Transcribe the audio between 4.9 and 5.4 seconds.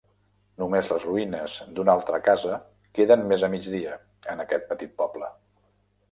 poble.